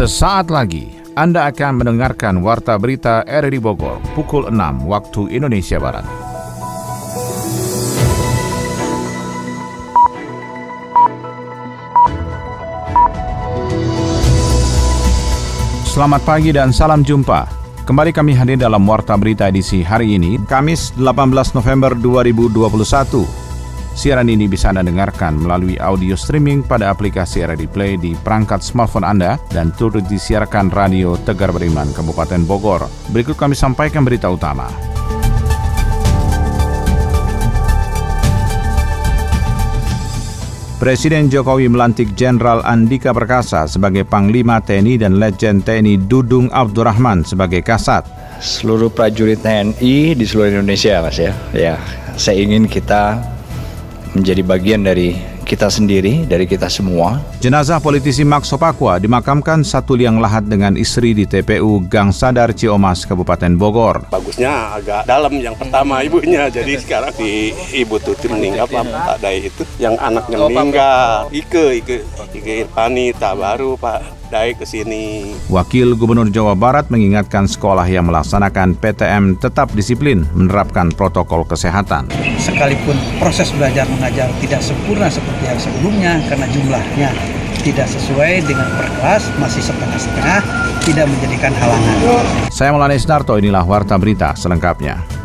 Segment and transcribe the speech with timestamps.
[0.00, 6.08] Sesaat lagi Anda akan mendengarkan Warta Berita RRI Bogor pukul 6 waktu Indonesia Barat.
[15.84, 17.44] Selamat pagi dan salam jumpa.
[17.84, 23.39] Kembali kami hadir dalam Warta Berita edisi hari ini, Kamis 18 November 2021.
[24.00, 29.04] Siaran ini bisa Anda dengarkan melalui audio streaming pada aplikasi RRD Play di perangkat smartphone
[29.04, 32.88] Anda dan turut disiarkan Radio Tegar Beriman, Kabupaten Bogor.
[33.12, 34.72] Berikut kami sampaikan berita utama.
[40.80, 47.60] Presiden Jokowi melantik Jenderal Andika Perkasa sebagai Panglima TNI dan Legend TNI Dudung Abdurrahman sebagai
[47.60, 48.08] Kasat.
[48.40, 51.36] Seluruh prajurit TNI di seluruh Indonesia, Mas ya.
[51.52, 51.76] Ya,
[52.16, 53.20] saya ingin kita
[54.14, 55.14] menjadi bagian dari
[55.50, 57.18] kita sendiri, dari kita semua.
[57.42, 63.02] Jenazah politisi Max Sopakwa dimakamkan satu liang lahat dengan istri di TPU Gang Sadar Ciomas,
[63.02, 64.06] Kabupaten Bogor.
[64.14, 69.66] Bagusnya agak dalam yang pertama ibunya, jadi sekarang di ibu tuti meninggal Pak Dai itu,
[69.82, 71.96] yang anaknya meninggal, Ike, Ike,
[72.30, 75.34] Ike Irfani, tak baru Pak Dai ke sini.
[75.50, 82.06] Wakil Gubernur Jawa Barat mengingatkan sekolah yang melaksanakan PTM tetap disiplin menerapkan protokol kesehatan.
[82.38, 87.10] Sekalipun proses belajar mengajar tidak sempurna seperti yang sebelumnya karena jumlahnya
[87.66, 90.40] tidak sesuai dengan per kelas masih setengah-setengah
[90.86, 91.96] tidak menjadikan halangan.
[92.54, 95.19] Saya Maulana Isnarto, inilah Warta Berita selengkapnya.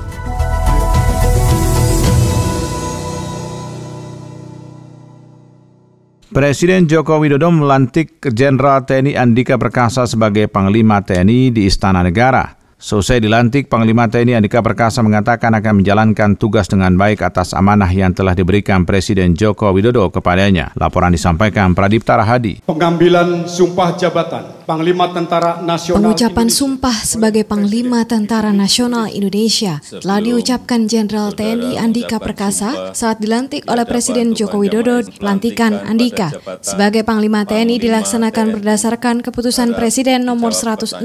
[6.36, 12.60] Presiden Joko Widodo melantik Jenderal TNI Andika Perkasa sebagai Panglima TNI di Istana Negara.
[12.76, 18.12] Selesai dilantik, Panglima TNI Andika Perkasa mengatakan akan menjalankan tugas dengan baik atas amanah yang
[18.12, 20.76] telah diberikan Presiden Joko Widodo kepadanya.
[20.76, 22.68] Laporan disampaikan Pradipta Rahadi.
[22.68, 30.90] Pengambilan sumpah jabatan Panglima Tentara Nasional Pengucapan sumpah sebagai Panglima Tentara Nasional Indonesia telah diucapkan
[30.90, 35.06] Jenderal TNI Andika Perkasa saat dilantik oleh Presiden Joko Widodo.
[35.22, 36.34] Pelantikan Andika
[36.66, 40.98] sebagai Panglima TNI dilaksanakan berdasarkan keputusan Presiden nomor 106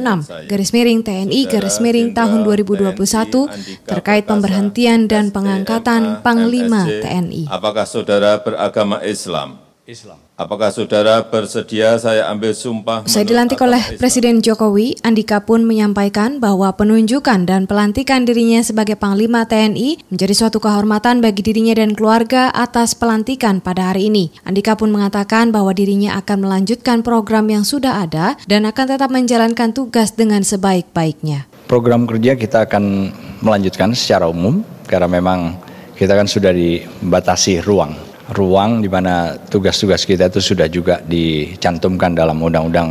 [0.49, 2.97] garis miring TNI garis miring tahun 2021
[3.85, 7.53] terkait pemberhentian dan pengangkatan Panglima TNI.
[7.53, 9.61] Apakah saudara beragama Islam?
[10.41, 13.05] Apakah saudara bersedia saya ambil sumpah?
[13.05, 19.45] Saya dilantik oleh Presiden Jokowi, Andika pun menyampaikan bahwa penunjukan dan pelantikan dirinya sebagai Panglima
[19.45, 24.33] TNI menjadi suatu kehormatan bagi dirinya dan keluarga atas pelantikan pada hari ini.
[24.49, 29.77] Andika pun mengatakan bahwa dirinya akan melanjutkan program yang sudah ada dan akan tetap menjalankan
[29.77, 31.53] tugas dengan sebaik-baiknya.
[31.69, 33.13] Program kerja kita akan
[33.45, 35.61] melanjutkan secara umum karena memang
[36.01, 42.39] kita kan sudah dibatasi ruang ruang di mana tugas-tugas kita itu sudah juga dicantumkan dalam
[42.39, 42.91] Undang-Undang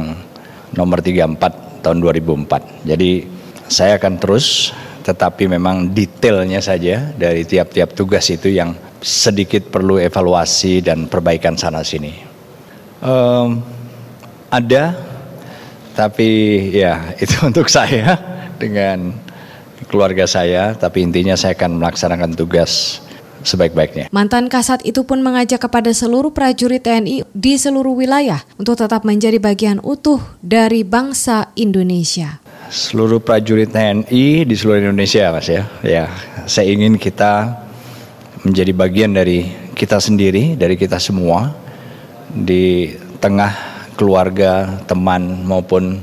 [0.75, 2.83] Nomor 34 Tahun 2004.
[2.83, 3.23] Jadi
[3.71, 4.75] saya akan terus,
[5.07, 11.79] tetapi memang detailnya saja dari tiap-tiap tugas itu yang sedikit perlu evaluasi dan perbaikan sana
[11.87, 12.11] sini.
[12.99, 13.63] Um,
[14.51, 14.91] ada,
[15.95, 16.27] tapi
[16.75, 18.19] ya itu untuk saya
[18.59, 19.15] dengan
[19.87, 20.75] keluarga saya.
[20.75, 22.99] Tapi intinya saya akan melaksanakan tugas
[23.43, 24.11] sebaik-baiknya.
[24.11, 29.39] Mantan Kasat itu pun mengajak kepada seluruh prajurit TNI di seluruh wilayah untuk tetap menjadi
[29.39, 32.39] bagian utuh dari bangsa Indonesia.
[32.69, 35.65] Seluruh prajurit TNI di seluruh Indonesia, Mas ya.
[35.81, 36.05] Ya,
[36.45, 37.65] saya ingin kita
[38.45, 41.51] menjadi bagian dari kita sendiri, dari kita semua
[42.29, 43.51] di tengah
[43.97, 45.99] keluarga, teman maupun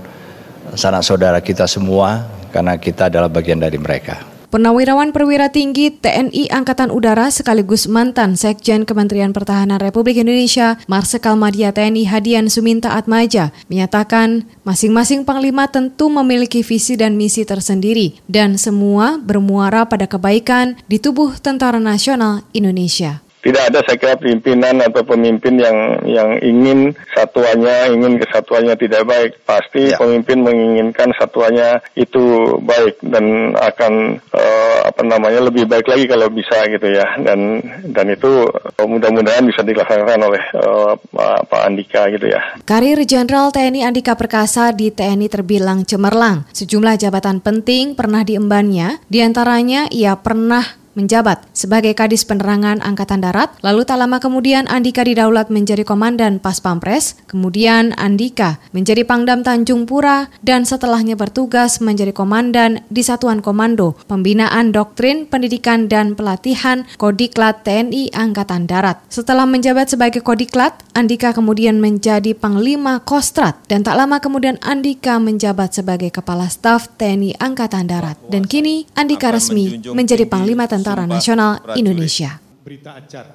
[0.75, 4.36] sanak saudara kita semua karena kita adalah bagian dari mereka.
[4.57, 11.77] Purnawirawan Perwira Tinggi TNI Angkatan Udara sekaligus mantan Sekjen Kementerian Pertahanan Republik Indonesia Marsikal Madya
[11.77, 19.21] TNI Hadian Suminta Atmaja menyatakan masing-masing panglima tentu memiliki visi dan misi tersendiri dan semua
[19.21, 25.55] bermuara pada kebaikan di tubuh Tentara Nasional Indonesia tidak ada saya kira pimpinan atau pemimpin
[25.55, 30.03] yang yang ingin satuannya ingin kesatuannya tidak baik pasti ya.
[30.03, 36.67] pemimpin menginginkan satuannya itu baik dan akan uh, apa namanya lebih baik lagi kalau bisa
[36.67, 37.63] gitu ya dan
[37.95, 40.99] dan itu uh, mudah-mudahan bisa dilaksanakan oleh uh,
[41.47, 42.43] Pak Andika gitu ya.
[42.67, 46.49] Karir Jenderal TNI Andika Perkasa di TNI terbilang cemerlang.
[46.51, 53.53] Sejumlah jabatan penting pernah diembannya, di antaranya ia pernah menjabat sebagai Kadis Penerangan Angkatan Darat,
[53.61, 59.85] lalu tak lama kemudian Andika didaulat menjadi Komandan Pas Pampres, kemudian Andika menjadi Pangdam Tanjung
[59.85, 67.63] Pura, dan setelahnya bertugas menjadi Komandan di Satuan Komando Pembinaan Doktrin, Pendidikan, dan Pelatihan Kodiklat
[67.69, 69.05] TNI Angkatan Darat.
[69.13, 75.77] Setelah menjabat sebagai Kodiklat, Andika kemudian menjadi Panglima Kostrat, dan tak lama kemudian Andika menjabat
[75.77, 78.17] sebagai Kepala Staf TNI Angkatan Darat.
[78.33, 82.39] Dan kini Andika resmi menjadi Panglima Tentara Nasional Indonesia.
[82.63, 83.35] Berita acara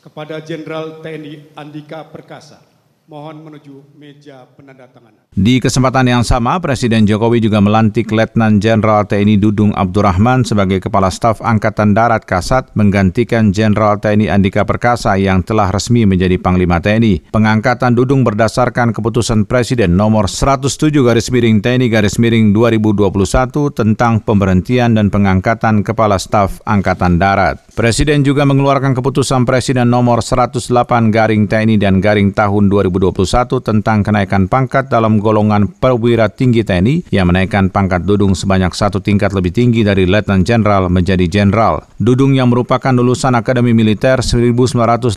[0.00, 2.71] kepada Jenderal TNI Andika Perkasa
[3.10, 5.26] Mohon menuju meja penandatanganan.
[5.34, 11.10] Di kesempatan yang sama, Presiden Jokowi juga melantik Letnan Jenderal TNI Dudung Abdurrahman sebagai Kepala
[11.10, 17.34] Staf Angkatan Darat Kasat menggantikan Jenderal TNI Andika Perkasa yang telah resmi menjadi Panglima TNI.
[17.34, 23.10] Pengangkatan Dudung berdasarkan keputusan Presiden nomor 107 garis miring TNI garis miring 2021
[23.74, 27.58] tentang pemberhentian dan pengangkatan Kepala Staf Angkatan Darat.
[27.74, 30.70] Presiden juga mengeluarkan keputusan Presiden nomor 108
[31.10, 37.08] garing TNI dan garing tahun 2021 2021 tentang kenaikan pangkat dalam golongan perwira tinggi TNI
[37.08, 41.88] yang menaikkan pangkat Dudung sebanyak satu tingkat lebih tinggi dari Letnan Jenderal menjadi Jenderal.
[41.96, 45.16] Dudung yang merupakan lulusan Akademi Militer 1988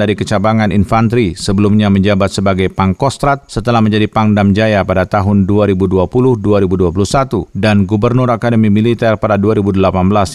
[0.00, 7.84] dari kecabangan infanteri sebelumnya menjabat sebagai Pangkostrat setelah menjadi Pangdam Jaya pada tahun 2020-2021 dan
[7.84, 9.76] Gubernur Akademi Militer pada 2018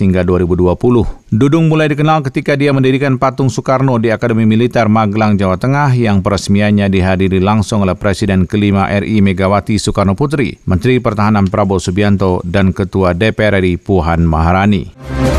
[0.03, 1.33] hingga 2020.
[1.33, 6.21] Dudung mulai dikenal ketika dia mendirikan patung Soekarno di Akademi Militer Magelang, Jawa Tengah yang
[6.43, 12.75] peresmiannya dihadiri langsung oleh Presiden kelima RI Megawati Soekarno Putri, Menteri Pertahanan Prabowo Subianto, dan
[12.75, 15.32] Ketua DPR RI Puhan Maharani.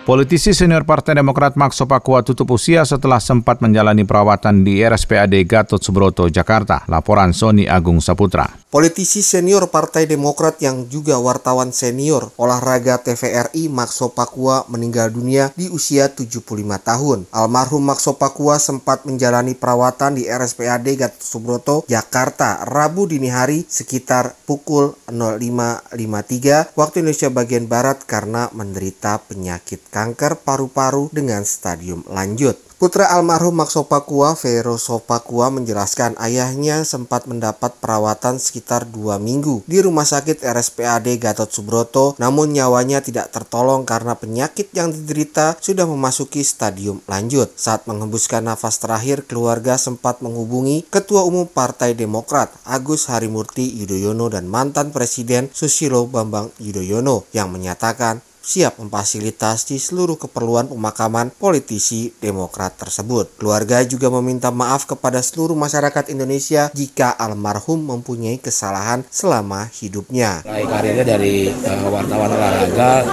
[0.00, 5.76] Politisi senior Partai Demokrat Maxo Pakua tutup usia setelah sempat menjalani perawatan di RSPAD Gatot
[5.76, 6.88] Subroto, Jakarta.
[6.88, 8.48] Laporan Sony Agung Saputra.
[8.70, 15.68] Politisi senior Partai Demokrat yang juga wartawan senior olahraga TVRI Maxo Pakua meninggal dunia di
[15.68, 16.48] usia 75
[16.80, 17.28] tahun.
[17.28, 24.32] Almarhum Maxo Pakua sempat menjalani perawatan di RSPAD Gatot Subroto, Jakarta, Rabu dini hari sekitar
[24.48, 29.99] pukul 05.53 waktu Indonesia bagian Barat karena menderita penyakit kanker
[30.40, 32.70] paru-paru dengan stadium lanjut.
[32.80, 39.84] Putra almarhum Makso Pakua, Vero Sopakua menjelaskan ayahnya sempat mendapat perawatan sekitar dua minggu di
[39.84, 46.40] Rumah Sakit RSPAD Gatot Subroto, namun nyawanya tidak tertolong karena penyakit yang diderita sudah memasuki
[46.40, 47.52] stadium lanjut.
[47.52, 54.48] Saat menghembuskan nafas terakhir, keluarga sempat menghubungi Ketua Umum Partai Demokrat Agus Harimurti Yudhoyono dan
[54.48, 63.30] mantan Presiden Susilo Bambang Yudhoyono yang menyatakan siap memfasilitasi seluruh keperluan pemakaman politisi Demokrat tersebut.
[63.38, 70.42] Keluarga juga meminta maaf kepada seluruh masyarakat Indonesia jika almarhum mempunyai kesalahan selama hidupnya.
[70.42, 73.06] Karirnya dari uh, wartawan olahraga,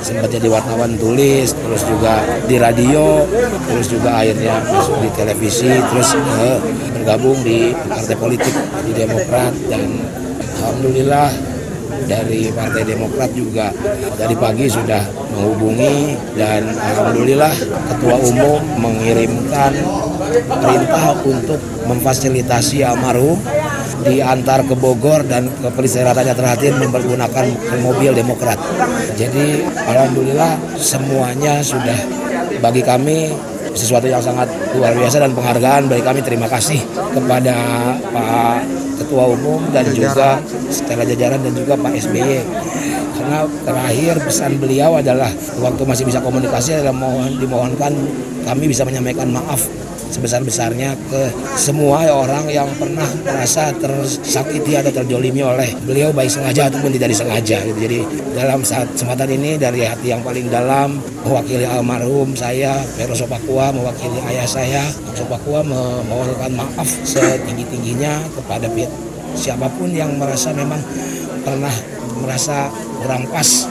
[0.00, 3.28] sempat jadi wartawan tulis, terus juga di radio,
[3.68, 6.56] terus juga akhirnya masuk di televisi, terus uh,
[6.96, 8.54] bergabung di partai politik
[8.88, 9.84] di Demokrat dan
[10.64, 11.57] Alhamdulillah
[12.08, 13.68] dari Partai Demokrat juga
[14.16, 15.04] dari pagi sudah
[15.36, 17.52] menghubungi dan alhamdulillah
[17.92, 19.76] Ketua Umum mengirimkan
[20.48, 23.36] perintah untuk memfasilitasi almarhum
[24.08, 27.44] diantar ke Bogor dan ke Pelistirahatan Terakhir menggunakan
[27.82, 28.56] mobil Demokrat.
[29.18, 31.98] Jadi alhamdulillah semuanya sudah
[32.62, 33.32] bagi kami
[33.74, 36.82] sesuatu yang sangat luar biasa dan penghargaan bagi kami terima kasih
[37.14, 37.54] kepada
[38.10, 38.58] Pak
[38.98, 42.40] Ketua Umum dan juga setelah jajaran dan juga Pak SBY
[43.18, 45.28] karena terakhir pesan beliau adalah
[45.58, 47.92] waktu masih bisa komunikasi adalah mohon dimohonkan
[48.46, 49.68] kami bisa menyampaikan maaf
[50.08, 51.22] sebesar-besarnya ke
[51.54, 57.60] semua orang yang pernah merasa tersakiti atau terjolimi oleh beliau baik sengaja ataupun tidak disengaja
[57.68, 57.78] gitu.
[57.78, 57.98] Jadi
[58.32, 60.96] dalam saat kesempatan ini dari hati yang paling dalam
[61.28, 68.66] mewakili almarhum saya Vero Sopakua mewakili ayah saya Sopakua memohonkan maaf setinggi-tingginya kepada
[69.38, 70.82] siapa pun yang merasa memang
[71.46, 71.72] pernah
[72.18, 72.66] merasa
[72.98, 73.70] kurang pas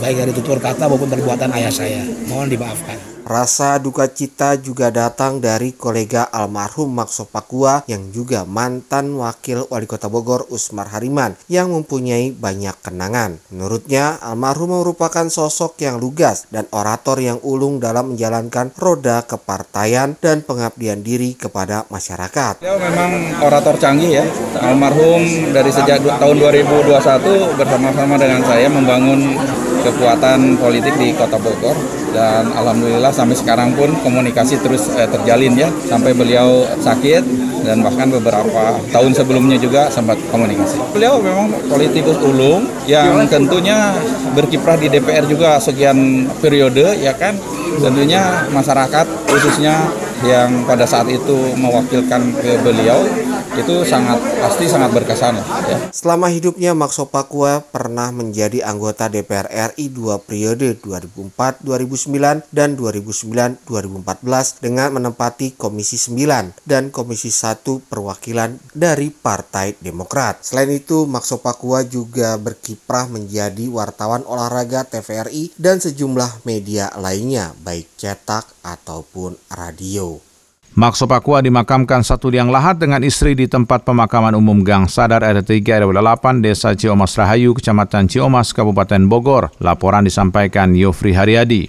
[0.00, 2.02] baik dari tutur kata maupun perbuatan ayah saya.
[2.26, 3.11] Mohon dimaafkan.
[3.22, 9.86] Rasa duka cita juga datang dari kolega almarhum Makso Pakua yang juga mantan wakil wali
[9.86, 13.38] kota Bogor Usmar Hariman yang mempunyai banyak kenangan.
[13.54, 20.42] Menurutnya, almarhum merupakan sosok yang lugas dan orator yang ulung dalam menjalankan roda kepartaian dan
[20.42, 22.58] pengabdian diri kepada masyarakat.
[22.58, 24.24] Dia memang orator canggih ya.
[24.58, 29.38] Almarhum dari sejak tahun 2021 bersama-sama dengan saya membangun
[29.82, 31.74] kekuatan politik di Kota Bogor
[32.14, 38.10] dan alhamdulillah sampai sekarang pun komunikasi terus eh, terjalin ya sampai beliau sakit dan bahkan
[38.10, 40.82] beberapa tahun sebelumnya juga sempat komunikasi.
[40.92, 43.94] Beliau memang politikus ulung yang tentunya
[44.34, 47.38] berkiprah di DPR juga sekian periode ya kan.
[47.72, 49.88] Tentunya masyarakat khususnya
[50.22, 53.02] yang pada saat itu mewakilkan ke beliau
[53.52, 55.36] itu sangat pasti sangat berkesan
[55.68, 55.76] ya.
[55.92, 64.88] Selama hidupnya Makso Pakua pernah menjadi anggota DPR RI dua periode 2004-2009 dan 2009-2014 dengan
[64.96, 70.40] menempati Komisi 9 dan Komisi 1 Perwakilan dari Partai Demokrat.
[70.40, 77.92] Selain itu, Makso Pakua juga berkiprah menjadi wartawan olahraga TVRI dan sejumlah media lainnya, baik
[78.00, 80.31] cetak ataupun radio.
[80.72, 85.60] Makso Pakua dimakamkan satu liang lahat dengan istri di tempat pemakaman umum Gang Sadar RT
[85.60, 89.52] 3 RW 8 Desa Ciomas Rahayu, Kecamatan Ciomas, Kabupaten Bogor.
[89.60, 91.68] Laporan disampaikan Yofri Haryadi.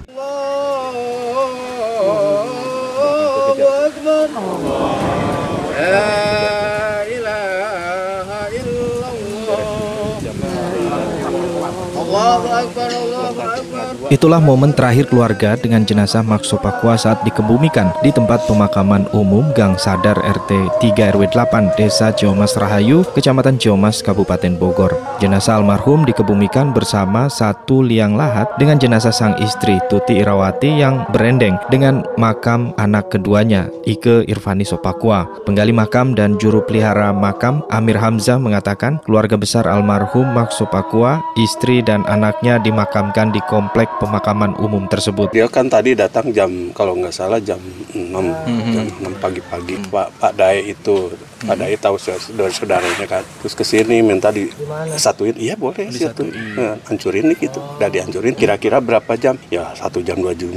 [14.11, 19.79] Itulah momen terakhir keluarga dengan jenazah Makso Pakua saat dikebumikan di tempat pemakaman umum Gang
[19.79, 24.91] Sadar RT 3 RW 8 Desa Ciomas Rahayu, Kecamatan Ciomas, Kabupaten Bogor.
[25.23, 31.55] Jenazah almarhum dikebumikan bersama satu liang lahat dengan jenazah sang istri Tuti Irawati yang berendeng
[31.71, 35.31] dengan makam anak keduanya, Ike Irfani Sopakua.
[35.47, 41.79] Penggali makam dan juru pelihara makam Amir Hamzah mengatakan keluarga besar almarhum Makso Pakua, istri
[41.79, 45.31] dan anaknya dimakamkan di komplek pemakaman umum tersebut.
[45.31, 47.59] Dia kan tadi datang jam kalau nggak salah jam
[47.95, 48.71] 6 Mhm.
[48.75, 49.79] jam 6 pagi-pagi.
[49.87, 51.07] Pak Pak Dae itu
[51.43, 53.23] Pak Dae tahu saudara-saudaranya kan.
[53.39, 54.47] Terus ke sini minta di
[54.95, 55.35] satuin.
[55.35, 56.23] Iya boleh satu.
[56.25, 57.59] Nah, hancurin nih gitu.
[57.59, 59.35] Udah dihancurin kira-kira berapa jam?
[59.47, 60.51] Ya satu jam dua jam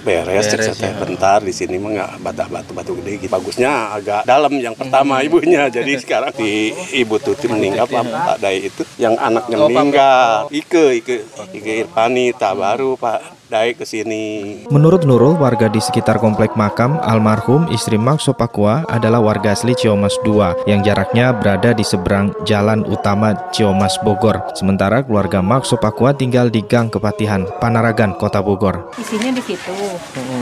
[0.00, 0.46] beres.
[0.46, 0.92] Beres, Cek ya.
[0.96, 3.30] bentar di sini mah nggak batu-batu batu gede gitu.
[3.30, 5.68] Bagusnya agak dalam yang pertama ibunya.
[5.68, 10.48] Jadi sekarang di Ibu Tuti meninggal Pak Dae itu yang anaknya Oh, meninggal.
[10.50, 11.16] Ike Ike
[11.52, 14.54] Ike Irfani tak baru Pak Dae ke sini.
[14.70, 20.14] Menurut Nurul, warga di sekitar komplek makam almarhum istri Makso Pakua adalah warga asli Ciomas
[20.22, 24.38] 2 yang jaraknya berada di seberang jalan utama Ciomas Bogor.
[24.54, 28.94] Sementara keluarga Makso Pakua tinggal di Gang Kepatihan, Panaragan, Kota Bogor.
[29.02, 29.74] Isinya di situ.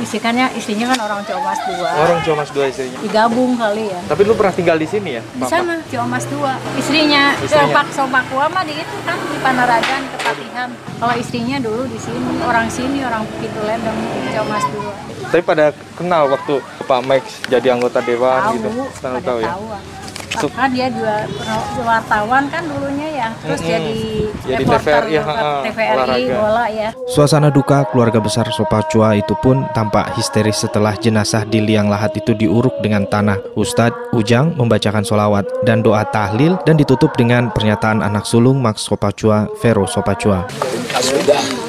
[0.04, 1.80] Isikannya istrinya kan orang Ciomas 2.
[1.80, 3.00] Orang Ciomas dua istrinya.
[3.00, 4.04] Digabung kali ya.
[4.04, 5.22] Tapi lu pernah tinggal di sini ya?
[5.24, 6.36] Di sana Ciomas 2.
[6.76, 7.72] Istrinya, Istrinya.
[7.72, 7.72] istrinya.
[7.72, 10.68] Pak Sopakua mah di itu kan di Panaragan, Kepatihan.
[11.00, 13.98] Kalau istrinya dulu di sini, orang sini, orang Pitu Ledeng,
[14.30, 15.28] Ciomas 2.
[15.28, 18.68] Tapi pada kenal waktu Pak Max jadi anggota dewan Tahu, gitu.
[18.70, 19.50] Tahu pada tahu ya.
[19.52, 19.66] tahu.
[20.38, 23.74] Karena dia juga pernah wartawan kan dulunya ya, terus Mm-mm.
[23.74, 23.96] jadi,
[24.46, 26.34] Jadi reporter TVRI, ha, ha, TVRI olahraga.
[26.38, 26.90] bola ya.
[27.10, 32.38] Suasana duka keluarga besar Sopacua itu pun tampak histeris setelah jenazah di liang lahat itu
[32.38, 33.42] diuruk dengan tanah.
[33.58, 39.50] Ustadz Ujang membacakan solawat dan doa tahlil dan ditutup dengan pernyataan anak sulung Max Sopacua,
[39.58, 40.46] Vero Sopacua.
[41.02, 41.67] sudah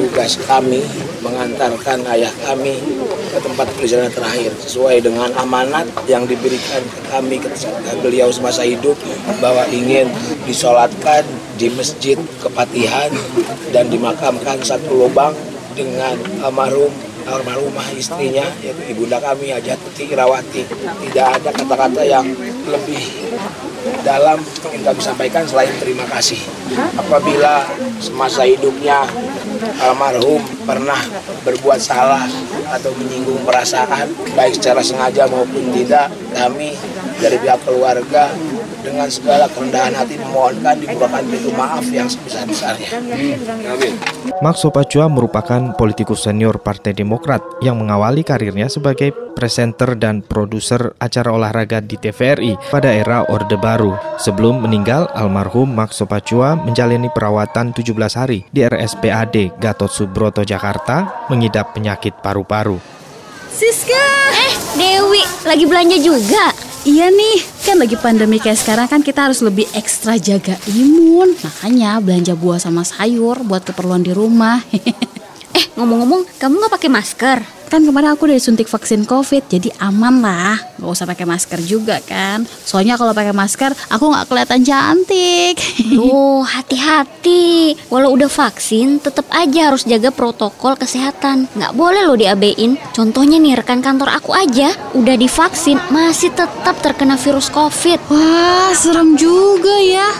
[0.00, 0.80] tugas kami
[1.20, 2.80] mengantarkan ayah kami
[3.28, 8.96] ke tempat perjalanan terakhir sesuai dengan amanat yang diberikan ke kami ketika beliau semasa hidup
[9.44, 10.08] bahwa ingin
[10.48, 11.20] disolatkan
[11.60, 13.12] di masjid kepatihan
[13.76, 15.36] dan dimakamkan satu lubang
[15.76, 16.88] dengan almarhum
[17.26, 20.62] almarhumah istrinya yaitu ibunda kami Hajat Tuti Irawati.
[20.68, 22.26] Tidak ada kata-kata yang
[22.68, 23.02] lebih
[24.04, 24.36] dalam
[24.72, 26.40] yang kami sampaikan selain terima kasih.
[26.96, 27.64] Apabila
[28.00, 29.04] semasa hidupnya
[29.80, 31.00] almarhum pernah
[31.44, 32.24] berbuat salah
[32.70, 36.76] atau menyinggung perasaan baik secara sengaja maupun tidak kami
[37.20, 38.32] dari pihak keluarga
[38.80, 42.88] dengan segala kerendahan hati memohonkan dimurahkan pintu maaf yang sebesar-besarnya.
[43.00, 43.94] Amin.
[44.60, 51.80] Sopacua merupakan politikus senior Partai Demokrat yang mengawali karirnya sebagai presenter dan produser acara olahraga
[51.80, 53.96] di TVRI pada era Orde Baru.
[54.20, 61.72] Sebelum meninggal, almarhum Max Sopacua menjalani perawatan 17 hari di RSPAD Gatot Subroto Jakarta mengidap
[61.72, 62.76] penyakit paru-paru.
[63.48, 64.06] Siska!
[64.36, 66.69] Eh, Dewi, lagi belanja juga?
[66.80, 71.36] Iya nih, kan lagi pandemi kayak sekarang kan kita harus lebih ekstra jaga imun.
[71.36, 74.64] Makanya belanja buah sama sayur buat keperluan di rumah.
[75.50, 77.38] Eh, ngomong-ngomong, kamu nggak pakai masker?
[77.70, 80.58] Kan kemarin aku udah disuntik vaksin COVID, jadi aman lah.
[80.82, 82.42] Gak usah pakai masker juga kan.
[82.66, 85.54] Soalnya kalau pakai masker, aku nggak kelihatan cantik.
[85.94, 87.78] Oh, hati-hati.
[87.86, 91.46] Walau udah vaksin, tetap aja harus jaga protokol kesehatan.
[91.54, 92.74] Nggak boleh lo diabein.
[92.90, 98.10] Contohnya nih, rekan kantor aku aja, udah divaksin, masih tetap terkena virus COVID.
[98.10, 100.10] Wah, serem juga ya.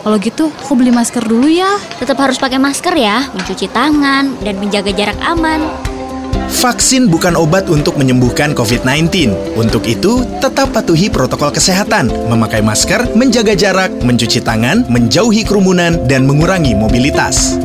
[0.00, 1.68] Kalau gitu, aku beli masker dulu ya.
[2.00, 5.87] Tetap harus pakai masker ya, mencuci tangan, dan menjaga jarak aman.
[6.48, 9.30] Vaksin bukan obat untuk menyembuhkan COVID-19.
[9.60, 16.24] Untuk itu, tetap patuhi protokol kesehatan, memakai masker, menjaga jarak, mencuci tangan, menjauhi kerumunan, dan
[16.24, 17.60] mengurangi mobilitas.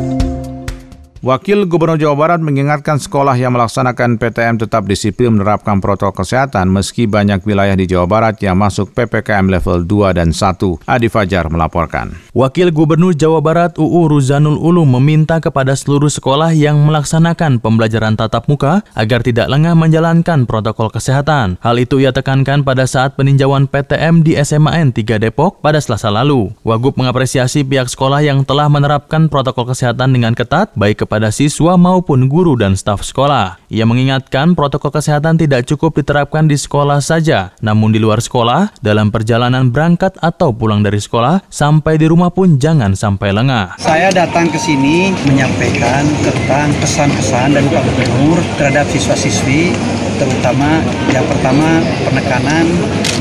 [1.24, 7.08] Wakil Gubernur Jawa Barat mengingatkan sekolah yang melaksanakan PTM tetap disiplin menerapkan protokol kesehatan meski
[7.08, 10.84] banyak wilayah di Jawa Barat yang masuk PPKM level 2 dan 1.
[10.84, 12.12] Adi Fajar melaporkan.
[12.36, 18.52] Wakil Gubernur Jawa Barat UU Ruzanul Ulum meminta kepada seluruh sekolah yang melaksanakan pembelajaran tatap
[18.52, 21.56] muka agar tidak lengah menjalankan protokol kesehatan.
[21.64, 26.52] Hal itu ia tekankan pada saat peninjauan PTM di SMAN 3 Depok pada Selasa lalu.
[26.68, 31.78] Wagub mengapresiasi pihak sekolah yang telah menerapkan protokol kesehatan dengan ketat baik kepada kepada siswa
[31.78, 33.62] maupun guru dan staf sekolah.
[33.70, 39.14] Ia mengingatkan protokol kesehatan tidak cukup diterapkan di sekolah saja, namun di luar sekolah, dalam
[39.14, 43.78] perjalanan berangkat atau pulang dari sekolah, sampai di rumah pun jangan sampai lengah.
[43.78, 49.70] Saya datang ke sini menyampaikan tentang pesan-pesan dari Pak Gubernur terhadap siswa-siswi,
[50.18, 52.66] terutama yang pertama penekanan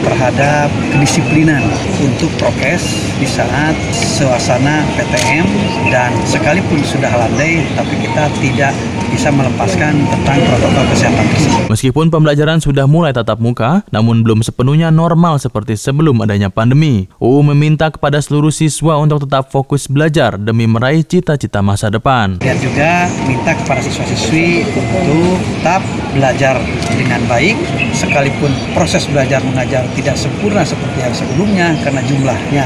[0.03, 1.63] terhadap kedisiplinan
[2.03, 5.47] untuk prokes di saat suasana PTM
[5.95, 8.75] dan sekalipun sudah landai tapi kita tidak
[9.13, 11.63] bisa melepaskan tentang protokol kesehatan tersebut.
[11.69, 17.13] Meskipun pembelajaran sudah mulai tatap muka, namun belum sepenuhnya normal seperti sebelum adanya pandemi.
[17.21, 22.41] UU meminta kepada seluruh siswa untuk tetap fokus belajar demi meraih cita-cita masa depan.
[22.41, 25.85] Dan juga minta kepada siswa-siswi untuk tetap
[26.17, 26.57] belajar
[26.91, 27.57] dengan baik,
[27.95, 32.65] sekalipun proses belajar mengajar tidak sempurna seperti yang sebelumnya karena jumlahnya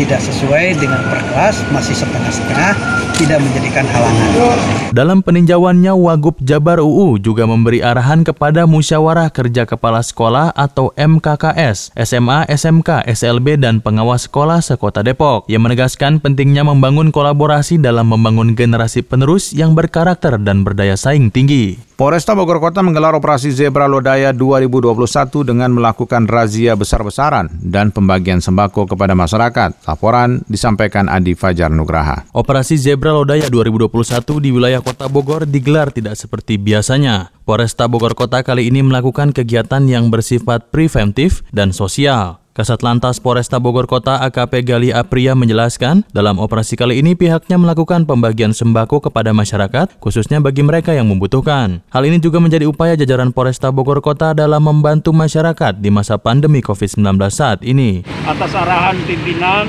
[0.00, 2.72] tidak sesuai dengan per kelas, masih setengah-setengah,
[3.20, 4.58] tidak menjadikan halangan.
[4.96, 11.92] Dalam peninjauannya, Wagub Jabar UU juga memberi arahan kepada Musyawarah Kerja Kepala Sekolah atau MKKS,
[12.00, 15.44] SMA, SMK, SLB, dan pengawas sekolah sekota Depok.
[15.52, 21.89] Ia menegaskan pentingnya membangun kolaborasi dalam membangun generasi penerus yang berkarakter dan berdaya saing tinggi.
[22.00, 24.96] Polresta Bogor Kota menggelar operasi Zebra Lodaya 2021
[25.44, 29.84] dengan melakukan razia besar-besaran dan pembagian sembako kepada masyarakat.
[29.84, 32.24] Laporan disampaikan Adi Fajar Nugraha.
[32.32, 33.92] Operasi Zebra Lodaya 2021
[34.40, 37.36] di wilayah Kota Bogor digelar tidak seperti biasanya.
[37.44, 42.40] Polresta Bogor Kota kali ini melakukan kegiatan yang bersifat preventif dan sosial.
[42.60, 48.04] Kasat Lantas Polresta Bogor Kota AKP Gali Apria menjelaskan, dalam operasi kali ini pihaknya melakukan
[48.04, 51.80] pembagian sembako kepada masyarakat, khususnya bagi mereka yang membutuhkan.
[51.88, 56.60] Hal ini juga menjadi upaya jajaran Polresta Bogor Kota dalam membantu masyarakat di masa pandemi
[56.60, 57.00] COVID-19
[57.32, 58.04] saat ini.
[58.28, 59.64] Atas arahan pimpinan,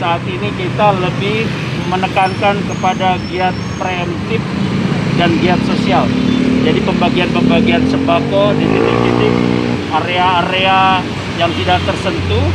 [0.00, 1.44] saat ini kita lebih
[1.92, 4.40] menekankan kepada giat preemptif
[5.20, 6.08] dan giat sosial.
[6.64, 9.34] Jadi pembagian-pembagian sembako di titik-titik
[9.92, 11.04] area-area
[11.38, 12.46] yang tidak tersentuh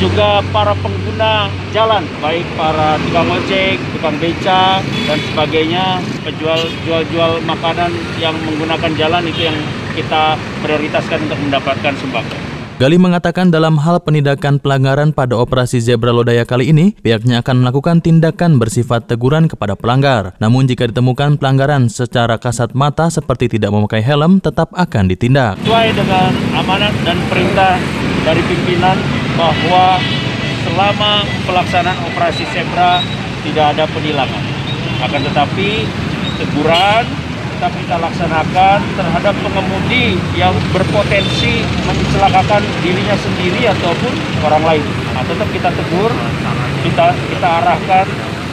[0.00, 7.92] juga para pengguna jalan baik para tukang ojek, tukang beca dan sebagainya penjual jual-jual makanan
[8.16, 9.58] yang menggunakan jalan itu yang
[9.92, 12.49] kita prioritaskan untuk mendapatkan sembako.
[12.80, 18.00] Gali mengatakan dalam hal penindakan pelanggaran pada operasi Zebra Lodaya kali ini, pihaknya akan melakukan
[18.00, 20.32] tindakan bersifat teguran kepada pelanggar.
[20.40, 25.60] Namun jika ditemukan pelanggaran secara kasat mata seperti tidak memakai helm, tetap akan ditindak.
[25.60, 27.76] Sesuai dengan amanat dan perintah
[28.24, 28.96] dari pimpinan
[29.36, 30.00] bahwa
[30.64, 33.04] selama pelaksanaan operasi Zebra
[33.44, 34.44] tidak ada penilangan.
[35.04, 35.84] Akan tetapi
[36.40, 37.04] teguran
[37.60, 44.16] tetap kita laksanakan terhadap pengemudi yang berpotensi mencelakakan dirinya sendiri ataupun
[44.48, 44.84] orang lain.
[45.12, 46.08] Nah, tetap kita tegur,
[46.88, 48.08] kita kita arahkan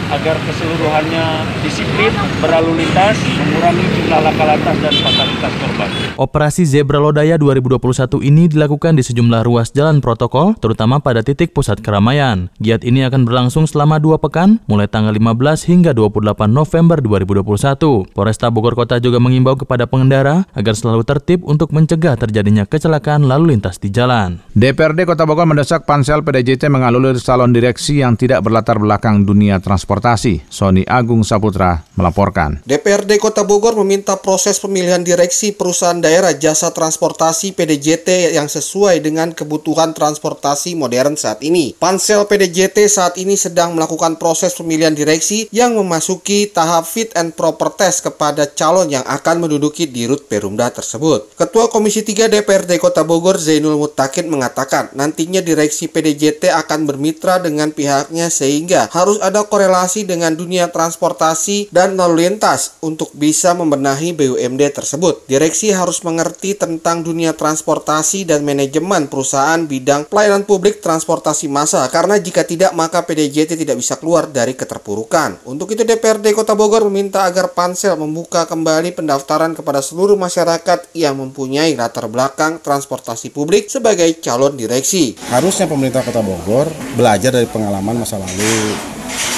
[0.08, 1.26] agar keseluruhannya
[1.67, 5.89] disiplin, berlalu lintas, mengurangi jumlah laka lantas dan fatalitas korban.
[6.15, 11.84] Operasi Zebra Lodaya 2021 ini dilakukan di sejumlah ruas jalan protokol, terutama pada titik pusat
[11.84, 12.48] keramaian.
[12.63, 18.15] Giat ini akan berlangsung selama dua pekan, mulai tanggal 15 hingga 28 November 2021.
[18.15, 23.58] Polresta Bogor Kota juga mengimbau kepada pengendara agar selalu tertib untuk mencegah terjadinya kecelakaan lalu
[23.58, 24.39] lintas di jalan.
[24.56, 29.96] DPRD Kota Bogor mendesak pansel PDJT mengalulir salon direksi yang tidak berlatar belakang dunia transportasi
[29.97, 32.62] Transportasi, Sony Agung Saputra melaporkan.
[32.69, 39.33] DPRD Kota Bogor meminta proses pemilihan direksi perusahaan daerah jasa transportasi PDJT yang sesuai dengan
[39.33, 41.73] kebutuhan transportasi modern saat ini.
[41.81, 47.73] Pansel PDJT saat ini sedang melakukan proses pemilihan direksi yang memasuki tahap fit and proper
[47.73, 51.33] test kepada calon yang akan menduduki dirut Perumda tersebut.
[51.33, 57.73] Ketua Komisi 3 DPRD Kota Bogor Zainul Mutakin mengatakan nantinya direksi PDJT akan bermitra dengan
[57.73, 64.63] pihaknya sehingga harus ada korelasi dengan dunia transportasi dan lalu lintas untuk bisa membenahi BUMD
[64.76, 65.23] tersebut.
[65.32, 72.19] Direksi harus mengerti tentang dunia transportasi dan manajemen perusahaan bidang pelayanan publik transportasi massa karena
[72.19, 75.47] jika tidak maka PDJT tidak bisa keluar dari keterpurukan.
[75.47, 81.15] Untuk itu DPRD Kota Bogor meminta agar Pansel membuka kembali pendaftaran kepada seluruh masyarakat yang
[81.15, 85.15] mempunyai latar belakang transportasi publik sebagai calon direksi.
[85.32, 88.97] Harusnya pemerintah Kota Bogor belajar dari pengalaman masa lalu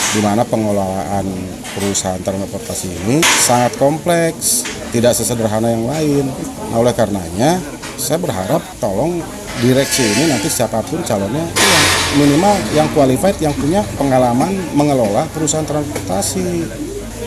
[0.10, 1.26] di mana pengelolaan
[1.78, 6.26] perusahaan transportasi ini sangat kompleks, tidak sesederhana yang lain.
[6.74, 7.62] Nah, oleh karenanya,
[8.00, 9.22] saya berharap tolong
[9.60, 11.84] direksi ini nanti siapa pun calonnya yang
[12.16, 16.66] minimal yang qualified yang punya pengalaman mengelola perusahaan transportasi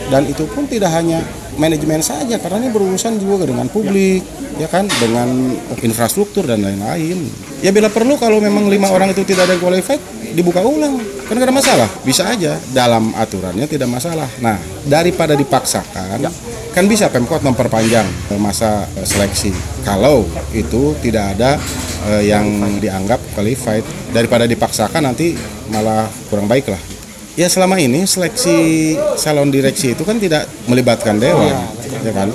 [0.09, 1.21] dan itu pun tidak hanya
[1.57, 4.23] manajemen saja karena ini berurusan juga dengan publik
[4.57, 4.85] ya kan?
[4.89, 7.29] Dengan infrastruktur dan lain-lain.
[7.63, 10.01] Ya bila perlu kalau memang lima orang itu tidak ada qualified
[10.33, 10.99] dibuka ulang.
[11.29, 11.89] Kan gak ada masalah.
[12.03, 12.59] Bisa aja.
[12.75, 14.27] Dalam aturannya tidak masalah.
[14.43, 16.27] Nah daripada dipaksakan
[16.73, 18.05] kan bisa pemkot memperpanjang
[18.41, 19.53] masa seleksi.
[19.85, 20.25] Kalau
[20.57, 21.57] itu tidak ada
[22.13, 22.45] eh, yang
[22.81, 23.85] dianggap qualified.
[24.13, 25.33] Daripada dipaksakan nanti
[25.73, 26.92] malah kurang baik lah
[27.33, 31.49] ya selama ini seleksi salon direksi itu kan tidak melibatkan dewan.
[31.49, 31.82] Ya
[32.13, 32.29] kan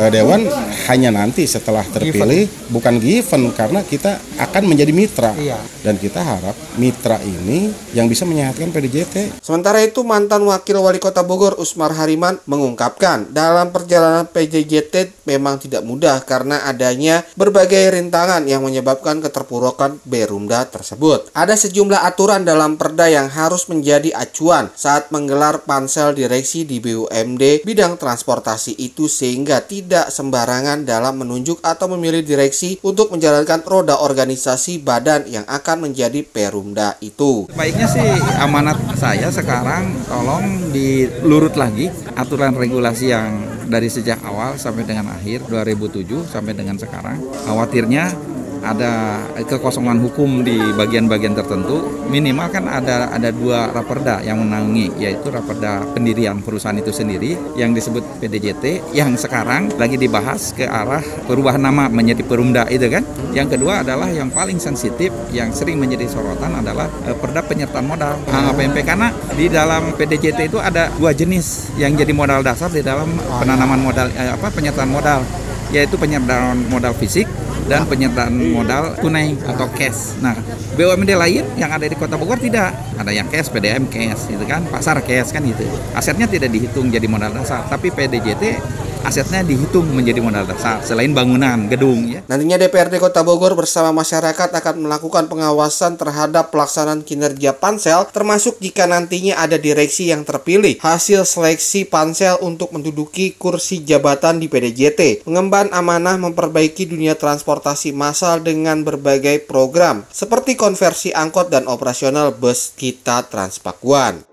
[0.00, 0.48] Eh, dewan
[0.88, 5.36] hanya nanti setelah terpilih bukan given karena kita akan menjadi mitra
[5.84, 9.44] dan kita harap mitra ini yang bisa menyehatkan PDJT.
[9.44, 15.84] Sementara itu mantan wakil wali kota Bogor Usmar Hariman mengungkapkan dalam perjalanan PDJT memang tidak
[15.84, 21.28] mudah karena adanya berbagai rintangan yang menyebabkan keterpurukan Berumda tersebut.
[21.36, 27.68] Ada sejumlah aturan dalam perda yang harus menjadi acuan saat menggelar pansel direksi di BUMD
[27.68, 33.98] bidang transportasi itu sehingga tidak tidak sembarangan dalam menunjuk atau memilih direksi untuk menjalankan roda
[33.98, 37.50] organisasi badan yang akan menjadi perumda itu.
[37.58, 38.06] Baiknya sih
[38.38, 45.50] amanat saya sekarang tolong dilurut lagi aturan regulasi yang dari sejak awal sampai dengan akhir
[45.50, 47.18] 2007 sampai dengan sekarang.
[47.50, 48.29] Khawatirnya
[48.64, 51.82] ada kekosongan hukum di bagian-bagian tertentu.
[52.10, 57.72] Minimal kan ada ada dua raperda yang menangani yaitu raperda pendirian perusahaan itu sendiri yang
[57.72, 63.02] disebut PDJT yang sekarang lagi dibahas ke arah perubahan nama menjadi Perumda itu kan.
[63.30, 68.14] Yang kedua adalah yang paling sensitif yang sering menjadi sorotan adalah eh, perda penyertaan modal.
[68.30, 73.08] APMP karena di dalam PDJT itu ada dua jenis yang jadi modal dasar di dalam
[73.40, 75.22] penanaman modal eh, apa penyertaan modal
[75.70, 77.24] yaitu penyertaan modal fisik
[77.70, 80.18] dan penyertaan modal tunai atau cash.
[80.18, 80.34] Nah,
[80.74, 82.74] BUMD lain yang ada di Kota Bogor tidak.
[82.98, 85.62] Ada yang cash, PDM cash, gitu kan, pasar cash kan gitu.
[85.94, 88.58] Asetnya tidak dihitung jadi modal dasar, tapi PDJT
[89.02, 92.20] asetnya dihitung menjadi modal dasar selain bangunan gedung ya.
[92.28, 98.84] Nantinya DPRD Kota Bogor bersama masyarakat akan melakukan pengawasan terhadap pelaksanaan kinerja pansel termasuk jika
[98.84, 105.72] nantinya ada direksi yang terpilih hasil seleksi pansel untuk menduduki kursi jabatan di PDJT mengemban
[105.72, 113.22] amanah memperbaiki dunia transportasi massal dengan berbagai program seperti konversi angkot dan operasional bus kita
[113.30, 114.26] Transpakuan.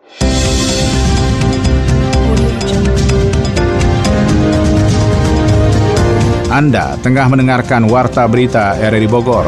[6.57, 9.45] Anda tengah mendengarkan Warta Berita RRI Bogor.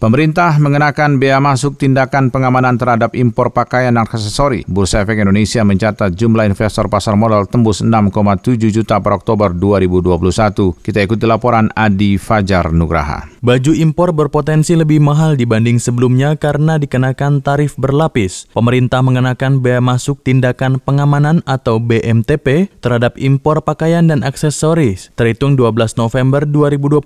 [0.00, 4.64] Pemerintah mengenakan bea masuk tindakan pengamanan terhadap impor pakaian dan aksesori.
[4.64, 10.80] Bursa Efek Indonesia mencatat jumlah investor pasar modal tembus 6,7 juta per Oktober 2021.
[10.80, 13.28] Kita ikuti laporan Adi Fajar Nugraha.
[13.44, 18.48] Baju impor berpotensi lebih mahal dibanding sebelumnya karena dikenakan tarif berlapis.
[18.56, 26.00] Pemerintah mengenakan bea masuk tindakan pengamanan atau BMTP terhadap impor pakaian dan aksesoris terhitung 12
[26.00, 27.04] November 2021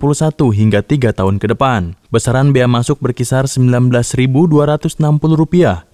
[0.55, 1.99] hingga 3 tahun ke depan.
[2.15, 5.03] Besaran bea masuk berkisar Rp19.260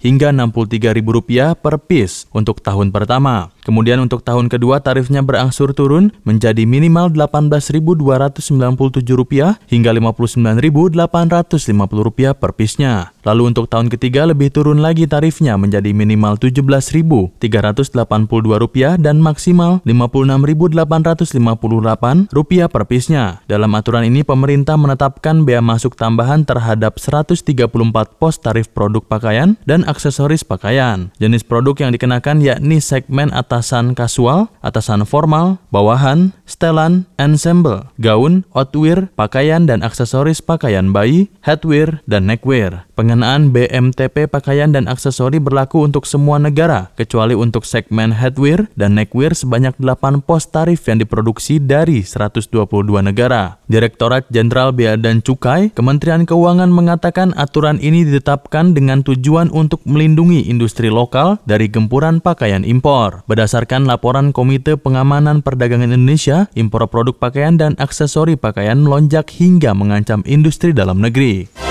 [0.06, 3.50] hingga Rp63.000 per piece untuk tahun pertama.
[3.62, 8.50] Kemudian untuk tahun kedua tarifnya berangsur turun menjadi minimal Rp18.297
[9.70, 13.14] hingga Rp59.850 per piece-nya.
[13.22, 17.38] Lalu untuk tahun ketiga lebih turun lagi tarifnya menjadi minimal Rp17.382
[18.98, 23.46] dan maksimal Rp56.858 per piece-nya.
[23.46, 27.46] Dalam aturan ini pemerintah menetapkan bea masuk tambahan terhadap 134
[28.18, 31.14] pos tarif produk pakaian dan aksesoris pakaian.
[31.22, 38.48] Jenis produk yang dikenakan yakni segmen atau atasan kasual, atasan formal, bawahan, setelan, ensemble, gaun,
[38.56, 42.88] outwear, pakaian dan aksesoris pakaian bayi, headwear, dan neckwear.
[42.96, 49.36] Pengenaan BMTP pakaian dan aksesori berlaku untuk semua negara, kecuali untuk segmen headwear dan neckwear
[49.36, 52.56] sebanyak 8 pos tarif yang diproduksi dari 122
[53.04, 53.60] negara.
[53.68, 60.48] Direktorat Jenderal Bea dan Cukai, Kementerian Keuangan mengatakan aturan ini ditetapkan dengan tujuan untuk melindungi
[60.48, 63.24] industri lokal dari gempuran pakaian impor.
[63.26, 63.41] Berdasarkan
[63.88, 70.74] laporan Komite Pengamanan Perdagangan Indonesia, impor produk pakaian dan aksesori pakaian melonjak hingga mengancam industri
[70.74, 71.61] dalam negeri.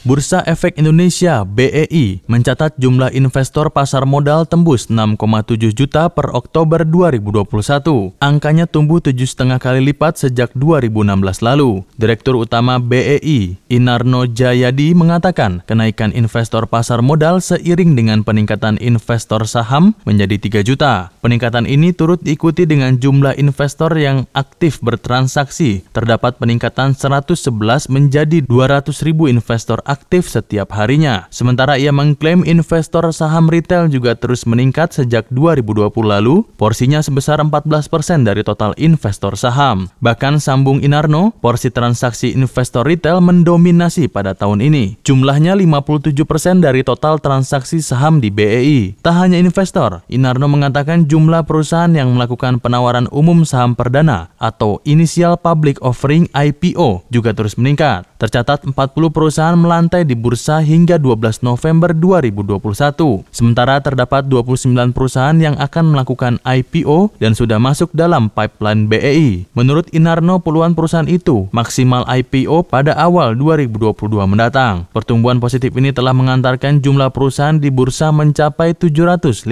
[0.00, 8.16] Bursa Efek Indonesia BEI mencatat jumlah investor pasar modal tembus 6,7 juta per Oktober 2021.
[8.16, 11.84] Angkanya tumbuh tujuh setengah kali lipat sejak 2016 lalu.
[12.00, 19.92] Direktur Utama BEI, Inarno Jayadi mengatakan kenaikan investor pasar modal seiring dengan peningkatan investor saham
[20.08, 21.12] menjadi 3 juta.
[21.20, 25.84] Peningkatan ini turut diikuti dengan jumlah investor yang aktif bertransaksi.
[25.92, 31.26] Terdapat peningkatan 111 menjadi 200 ribu investor aktif setiap harinya.
[31.34, 38.22] Sementara ia mengklaim investor saham retail juga terus meningkat sejak 2020 lalu, porsinya sebesar 14%
[38.22, 39.90] dari total investor saham.
[39.98, 45.02] Bahkan sambung Inarno, porsi transaksi investor retail mendominasi pada tahun ini.
[45.02, 49.02] Jumlahnya 57% dari total transaksi saham di BEI.
[49.02, 55.34] Tak hanya investor, Inarno mengatakan jumlah perusahaan yang melakukan penawaran umum saham perdana atau Initial
[55.40, 58.06] Public Offering IPO juga terus meningkat.
[58.20, 58.76] Tercatat 40
[59.08, 63.24] perusahaan melantai di bursa hingga 12 November 2021.
[63.32, 69.48] Sementara terdapat 29 perusahaan yang akan melakukan IPO dan sudah masuk dalam pipeline BEI.
[69.56, 73.96] Menurut Inarno, puluhan perusahaan itu maksimal IPO pada awal 2022
[74.28, 74.84] mendatang.
[74.92, 79.48] Pertumbuhan positif ini telah mengantarkan jumlah perusahaan di bursa mencapai 752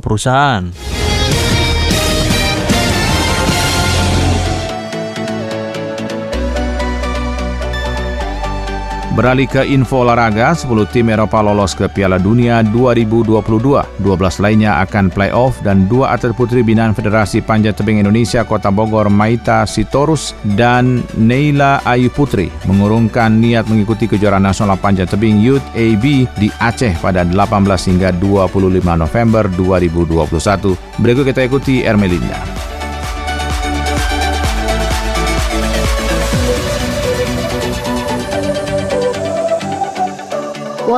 [0.00, 0.64] perusahaan.
[9.18, 13.42] Beralih ke info olahraga, 10 tim Eropa lolos ke Piala Dunia 2022.
[13.98, 14.06] 12
[14.38, 19.66] lainnya akan play-off dan dua atlet putri binaan Federasi Panjat Tebing Indonesia Kota Bogor Maita
[19.66, 26.46] Sitorus dan Neila Ayu Putri mengurungkan niat mengikuti kejuaraan nasional panjat tebing Youth AB di
[26.62, 30.78] Aceh pada 18 hingga 25 November 2021.
[31.02, 32.77] Berikut kita ikuti Ermelinda.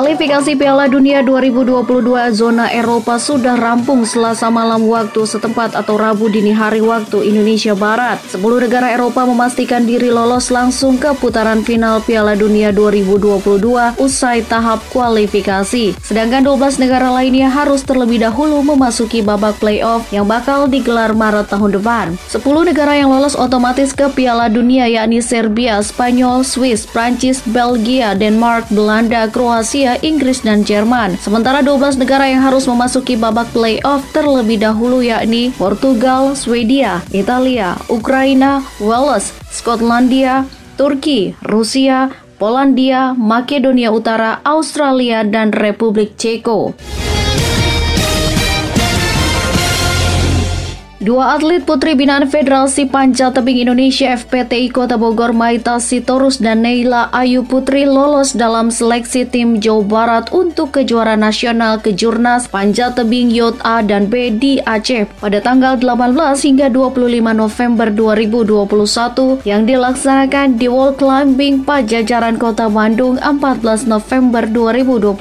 [0.01, 6.57] Kualifikasi Piala Dunia 2022 zona Eropa sudah rampung selasa malam waktu setempat atau Rabu dini
[6.57, 8.17] hari waktu Indonesia Barat.
[8.33, 14.81] 10 negara Eropa memastikan diri lolos langsung ke putaran final Piala Dunia 2022 usai tahap
[14.89, 15.93] kualifikasi.
[16.01, 21.77] Sedangkan 12 negara lainnya harus terlebih dahulu memasuki babak playoff yang bakal digelar Maret tahun
[21.77, 22.17] depan.
[22.33, 22.41] 10
[22.73, 29.29] negara yang lolos otomatis ke Piala Dunia yakni Serbia, Spanyol, Swiss, Prancis, Belgia, Denmark, Belanda,
[29.29, 31.19] Kroasia, Rusia, Inggris, dan Jerman.
[31.19, 38.63] Sementara 12 negara yang harus memasuki babak playoff terlebih dahulu yakni Portugal, Swedia, Italia, Ukraina,
[38.79, 40.47] Wales, Skotlandia,
[40.79, 46.71] Turki, Rusia, Polandia, Makedonia Utara, Australia, dan Republik Ceko.
[51.01, 57.09] Dua atlet putri binaan Federasi Panjat Tebing Indonesia FPTI Kota Bogor Maita Sitorus dan Neila
[57.09, 63.57] Ayu Putri lolos dalam seleksi tim Jawa Barat untuk kejuaraan nasional kejurnas Panjat Tebing Yot
[63.65, 70.69] A dan B di Aceh pada tanggal 18 hingga 25 November 2021 yang dilaksanakan di
[70.69, 75.17] Wall Climbing Pajajaran Kota Bandung 14 November 2021.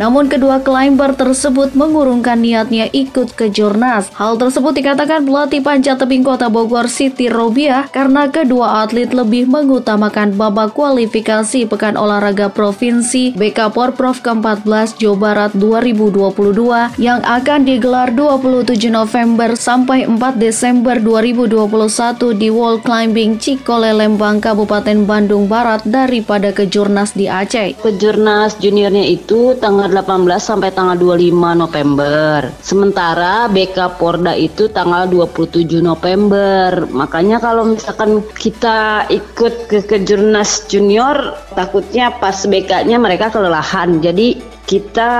[0.00, 4.08] Namun kedua climber tersebut mengurungkan niatnya ikut kejurnas.
[4.16, 9.50] Hal tersebut dikatakan dikatakan pelatih panjat tebing kota Bogor Siti Robiah karena kedua atlet lebih
[9.50, 18.14] mengutamakan babak kualifikasi Pekan Olahraga Provinsi BK Porprov ke-14 Jawa Barat 2022 yang akan digelar
[18.14, 26.54] 27 November sampai 4 Desember 2021 di Wall Climbing Cikole Lembang Kabupaten Bandung Barat daripada
[26.54, 27.82] kejurnas di Aceh.
[27.82, 32.54] Kejurnas juniornya itu tanggal 18 sampai tanggal 25 November.
[32.62, 36.84] Sementara BK Porda itu tanggal tanggal 27 November.
[36.92, 44.04] Makanya kalau misalkan kita ikut ke kejurnas junior, takutnya pas BK-nya mereka kelelahan.
[44.04, 45.10] Jadi kita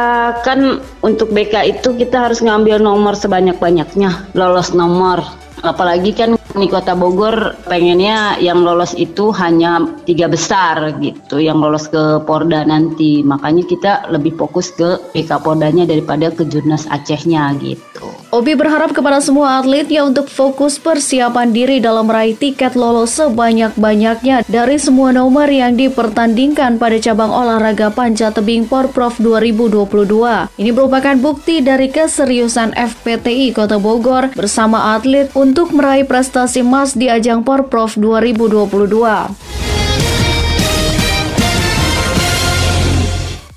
[0.45, 5.25] kan untuk BK itu kita harus ngambil nomor sebanyak-banyaknya, lolos nomor.
[5.65, 11.91] Apalagi kan di Kota Bogor pengennya yang lolos itu hanya tiga besar gitu, yang lolos
[11.91, 13.27] ke Porda nanti.
[13.27, 18.07] Makanya kita lebih fokus ke PK Pordanya daripada ke Jurnas Acehnya gitu.
[18.31, 24.79] Obi berharap kepada semua atletnya untuk fokus persiapan diri dalam meraih tiket lolos sebanyak-banyaknya dari
[24.79, 30.51] semua nomor yang dipertandingkan pada cabang olahraga panjat tebing Porprov 2022.
[30.59, 37.09] Ini merupakan bukti dari keseriusan FPTI Kota Bogor bersama atlet untuk meraih prestasi emas di
[37.09, 40.24] ajang Porprov 2022.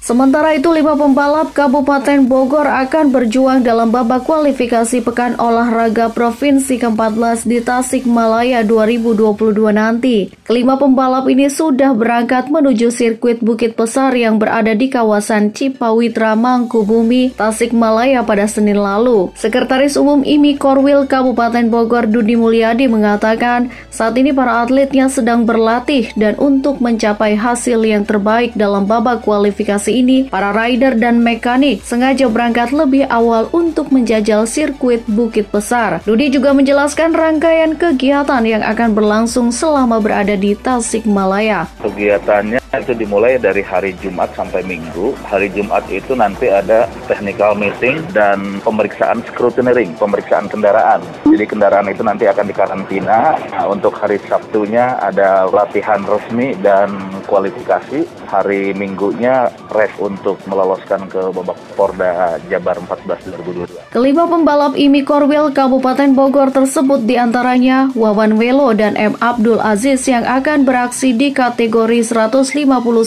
[0.07, 7.43] Sementara itu, lima pembalap Kabupaten Bogor akan berjuang dalam babak kualifikasi Pekan Olahraga Provinsi ke-14
[7.43, 10.31] di Tasikmalaya 2022 nanti.
[10.47, 17.35] Kelima pembalap ini sudah berangkat menuju sirkuit Bukit Besar yang berada di kawasan Cipawitra, Mangkubumi,
[17.35, 19.35] Tasikmalaya pada Senin lalu.
[19.35, 26.15] Sekretaris Umum IMI Korwil Kabupaten Bogor Dudi Mulyadi mengatakan, saat ini para atletnya sedang berlatih
[26.15, 32.29] dan untuk mencapai hasil yang terbaik dalam babak kualifikasi ini, para rider dan mekanik sengaja
[32.29, 36.03] berangkat lebih awal untuk menjajal sirkuit Bukit Besar.
[36.05, 41.65] Dudi juga menjelaskan rangkaian kegiatan yang akan berlangsung selama berada di Tasikmalaya.
[41.81, 45.15] Kegiatannya itu dimulai dari hari Jumat sampai Minggu.
[45.25, 51.01] Hari Jumat itu nanti ada technical meeting dan pemeriksaan scrutineering, pemeriksaan kendaraan.
[51.25, 53.39] Jadi kendaraan itu nanti akan dikarantina.
[53.39, 56.91] Nah, untuk hari Sabtunya ada latihan resmi dan
[57.25, 58.03] kualifikasi.
[58.27, 63.95] Hari Minggunya race untuk meloloskan ke babak Porda Jabar 14 2022.
[63.95, 69.15] Kelima pembalap IMI Korwil Kabupaten Bogor tersebut di antaranya Wawan Welo dan M.
[69.23, 72.51] Abdul Aziz yang akan beraksi di kategori 150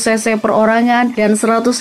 [0.00, 1.76] cc perorangan dan 150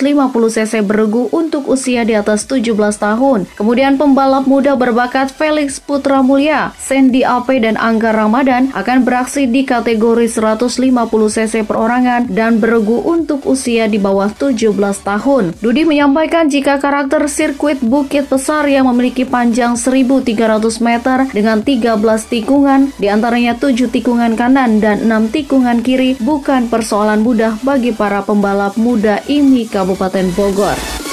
[0.52, 3.48] cc beregu untuk usia di atas 17 tahun.
[3.56, 9.64] Kemudian pembalap muda berbakat Felix Putra Mulia, Sandy Ape dan Angga Ramadan akan beraksi di
[9.64, 10.90] kategori 150
[11.30, 14.74] cc perorangan dan beregu untuk usia di bawah 17
[15.06, 15.54] tahun.
[15.62, 20.34] Dudi menyampaikan jika karakter sirkuit Bukit Besar yang memiliki panjang 1.300
[20.82, 27.20] meter dengan 13 tikungan, di antaranya 7 tikungan kanan dan 6 tikungan kiri, bukan persoalan
[27.20, 31.09] mudah bagi para pembalap muda IMI Kabupaten Bogor.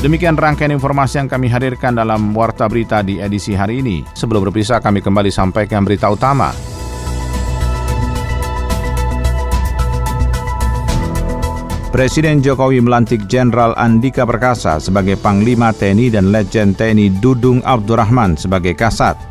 [0.00, 4.00] Demikian rangkaian informasi yang kami hadirkan dalam Warta Berita di edisi hari ini.
[4.16, 6.56] Sebelum berpisah, kami kembali sampaikan berita utama.
[11.92, 18.72] Presiden Jokowi melantik Jenderal Andika Perkasa sebagai Panglima TNI dan Letjen TNI Dudung Abdurrahman sebagai
[18.72, 19.29] Kasat.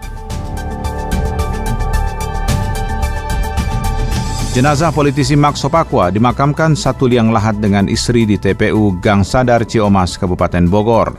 [4.49, 10.17] Jenazah politisi Max Sopakwa dimakamkan satu liang lahat dengan istri di TPU Gang Sadar Ciomas,
[10.17, 11.13] Kabupaten Bogor.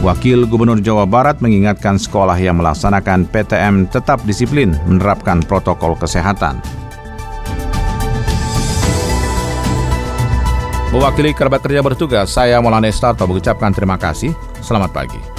[0.00, 6.56] Wakil Gubernur Jawa Barat mengingatkan sekolah yang melaksanakan PTM tetap disiplin menerapkan protokol kesehatan.
[10.88, 14.32] Mewakili kerabat kerja bertugas, saya Maulana Estato mengucapkan terima kasih.
[14.64, 15.29] Selamat pagi.